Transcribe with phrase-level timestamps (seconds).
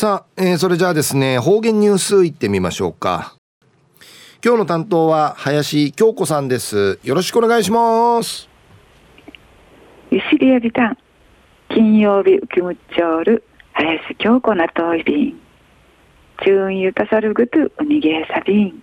[0.00, 3.34] さあ、えー、それじゃあですね方言ニュースいってみましょうか。
[4.42, 6.98] 今日の担当は林京子さんです。
[7.02, 8.48] よろしくお願いします。
[10.10, 10.98] ゆしりやびたん
[11.68, 13.44] 金曜日うきむっちょる
[13.74, 15.40] 林京子なといびん。
[16.46, 18.82] 中ゆたさるぐとうにげさびん。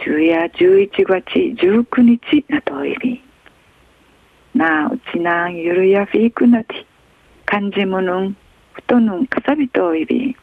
[0.00, 1.22] 昼夜11月
[1.64, 3.20] 19日なといびん。
[4.58, 6.84] なあうちなんゆるやフィークなて
[7.46, 8.36] 漢字むぬん。
[8.78, 10.36] ふとぬんかさびとおいびん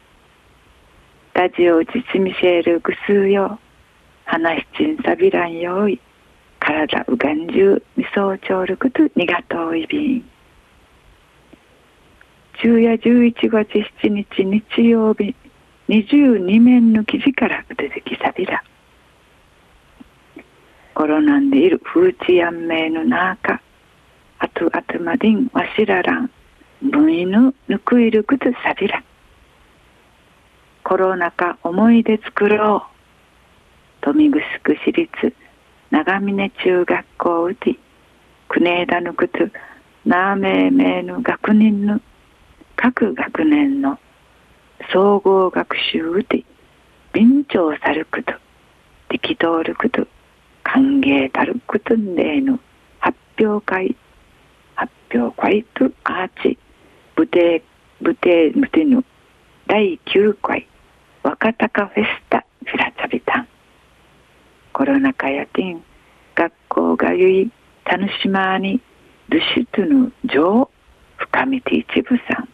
[1.32, 3.58] ラジオちちみせるぐすうよ。
[4.26, 5.98] 話しちんさびらんよい。
[6.60, 10.16] 体うがんじゅうみそうちょうるくとにがといび。
[10.18, 10.30] ん
[12.58, 13.70] 昼夜11月
[14.02, 15.34] 7日日曜日
[15.88, 18.62] 22面の記事から出てきさびら
[20.92, 23.62] コロナでいる風知やんめいの中
[24.38, 26.30] あとあとまでんわしららん。
[26.82, 29.02] ぶいぬぬくいるくとさびら
[30.84, 32.96] コロナ禍思い出作ろう。
[34.02, 35.34] 富城区市立
[35.90, 37.76] 長峰中学校うて
[38.48, 39.38] 国枝のくと
[40.04, 42.00] なあめいめいの学人の
[42.76, 43.98] 各学年の
[44.92, 46.44] 総合学習で
[47.12, 48.34] 便調さること
[49.08, 50.06] 力道ること
[50.62, 52.60] 歓迎たることんでの
[53.00, 53.96] 発表会
[54.76, 56.58] 発表会とアーチ。
[57.16, 57.62] ブテ
[58.02, 59.02] ブテムテの
[59.66, 60.68] 第9回
[61.22, 63.48] 若鷹フェスタフィラチャビタン
[64.74, 65.82] コロナ禍やてん
[66.34, 67.50] 学校がゆい
[67.86, 68.82] 楽しまに
[69.30, 70.68] ルシトゥの上
[71.16, 72.48] 深みて一部さん。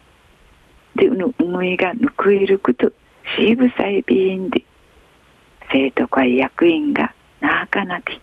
[0.97, 2.89] でうの思いがぬくいること
[3.35, 4.63] シーブサイビーンで
[5.73, 8.21] 生徒会役員がなあかなき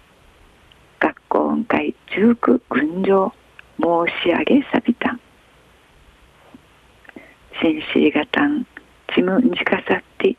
[0.98, 3.34] 学校会中区群青
[3.78, 5.19] 申し上げさびたん。
[7.61, 8.66] 先生方ん
[9.14, 10.36] ちむんじかさって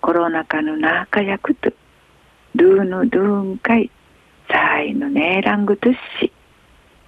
[0.00, 1.72] コロナ禍のなあかやくと
[2.56, 3.90] ドゥーのドゥーン会
[4.48, 5.96] さいのねえらんぐとし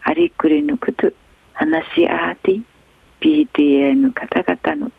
[0.03, 1.11] ありくりぬくと
[1.53, 2.63] 話しあーてぃ
[3.21, 4.93] PTA の方々の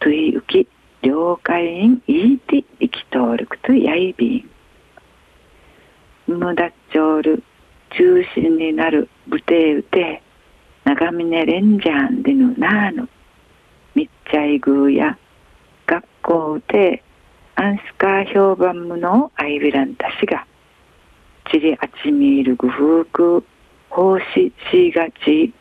[0.00, 0.68] トゥイウキ
[1.02, 4.50] 了解員イーティ生きとおるくとやいびん
[6.26, 7.42] 無駄ちょうる
[7.96, 10.22] 中心になるブテウテ
[10.84, 13.08] 長峰レンジャーンでのなーの
[14.28, 15.18] みっちゃいぐうや
[15.86, 17.02] 学校うて
[17.54, 20.46] アンスカー評判無のアイビランたしが
[21.50, 23.44] チリアチミールグフーク
[23.88, 25.52] 奉仕しがち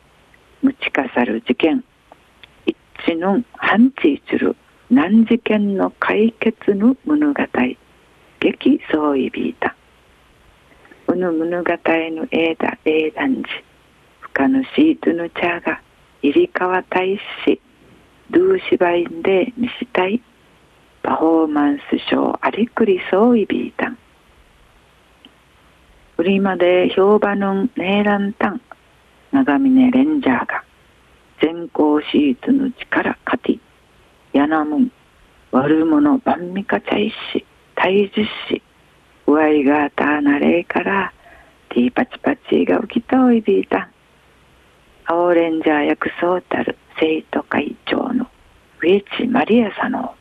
[0.61, 1.83] むちかさる事件。
[2.65, 2.75] 一
[3.07, 4.55] 致のん反地する
[4.89, 7.43] 難事件の解決の物語。
[8.39, 9.75] 激相違ビータ
[11.07, 13.63] うぬ物語の映画英断寺。
[14.19, 15.81] 深のシートの茶が
[16.21, 20.21] 入り川大使ドゥー芝居で見したい
[21.03, 23.97] パフォーマンスショーありくり相違ビータン。
[26.17, 28.61] 売りまで評判のネーランタン
[29.31, 30.63] 長峰レンジャーが
[31.39, 33.59] 全校シートの力勝て
[34.33, 34.91] やなもん
[35.51, 37.45] 悪者万味かちゃいし
[37.75, 38.63] 退治し
[39.27, 41.13] 上いがたなれから
[41.69, 43.87] ティーパチパチが浮きたおいびいた
[45.05, 47.76] 青レンジャー役そうたる生徒会
[48.79, 50.13] ウィッチマリアさの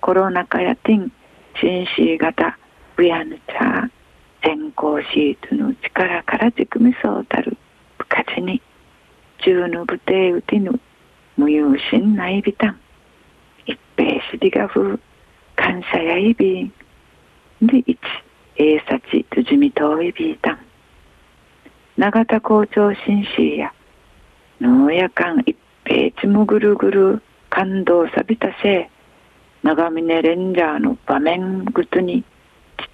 [0.00, 1.12] コロナ禍やてん
[1.60, 2.58] 紳士型
[2.96, 3.90] ウヤヌチャー
[4.42, 7.56] 全校シートの力からじくみそうたる。
[8.08, 8.60] かちに
[9.44, 10.80] 中のぶてうてぬ
[11.36, 12.80] 無有心ないびたん
[13.66, 14.98] 一平しりがふ
[15.54, 16.72] 感謝やいびん
[17.62, 17.98] で一
[18.56, 20.58] えさちとじみといびいたん
[21.96, 23.72] 永田校長紳士や
[24.60, 27.22] 農やかん一平ちむぐるぐる。
[27.50, 28.90] 感動さびたせ
[29.62, 32.24] 長峰レンジャーの場面ぐとに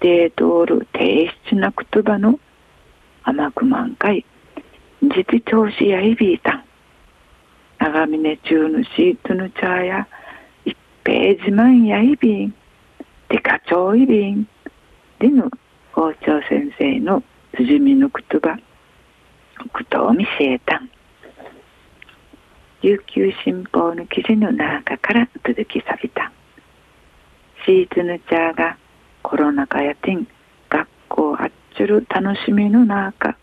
[0.01, 2.39] 地底通る低質な言葉の
[3.23, 4.25] 甘く満開
[5.01, 6.63] 実調子やいびいたん
[7.79, 10.07] 長峰中のシートの茶や
[10.65, 12.55] 一ページマンやいびん
[13.29, 14.47] でかちょいびん
[15.19, 15.49] での
[15.93, 17.23] 校長先生の
[17.55, 18.59] 辻みの言葉
[19.71, 20.89] ことを見せえたん。
[22.85, 26.31] 琉球新報の記事の中から続きさびた。
[27.65, 28.77] シートの茶が
[29.23, 30.27] コロナ禍やてん
[30.69, 33.35] 学校あっちゅる楽しみの中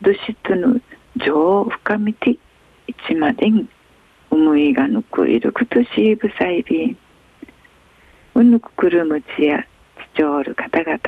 [0.00, 0.80] どしとぬ
[1.22, 2.38] 情深みて
[2.86, 3.68] 一までん
[4.30, 6.96] 思いがぬくいるくとしいぶさいびん
[8.34, 9.62] うぬくくるむちや
[10.14, 10.98] ちちょうる方々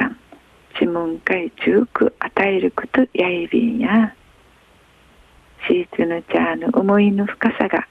[0.78, 4.14] ちむんかい中く与えるくとやいびんや
[5.72, 7.88] シーツのちゃの思いの深さが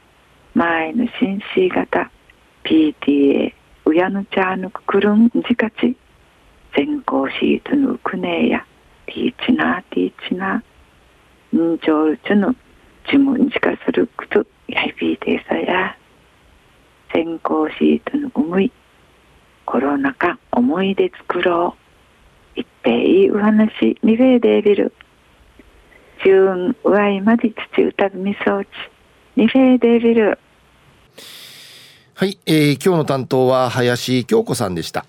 [0.53, 2.11] 前の新 C 型
[2.63, 3.51] PTA
[3.85, 5.97] うやぬちゃぬくくるんじかち
[6.77, 8.63] 全校シートのくねや
[9.07, 12.55] ティーチナーティーチナーんちょうちゅぬ
[13.11, 15.97] 自分じかするくつやいびいてさや
[17.15, 18.71] 全校シートの思い
[19.65, 21.75] コロナ禍思い出作ろ
[22.55, 22.59] う。
[22.59, 24.93] いっぺいお話にべえでびる
[26.23, 28.65] 中運上いまで土歌みそう。
[28.65, 28.69] ち
[29.35, 30.37] にべえでびる
[32.15, 35.05] はい、えー、今日の担当は林京子さんでした